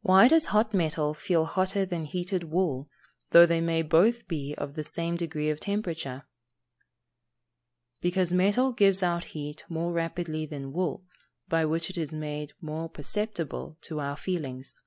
[0.00, 2.88] Why does hot metal feel hotter than heated wool,
[3.32, 6.24] though they may both be of the same degree of temperature?
[8.00, 11.04] Because metal gives out heat more rapidly than wool,
[11.48, 14.80] by which it is made more perceptible to our feelings.